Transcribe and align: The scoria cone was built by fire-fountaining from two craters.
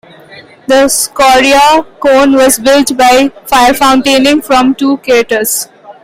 The 0.67 0.87
scoria 0.87 1.85
cone 1.99 2.33
was 2.33 2.57
built 2.57 2.97
by 2.97 3.29
fire-fountaining 3.45 4.41
from 4.41 4.73
two 4.73 4.97
craters. 4.97 5.67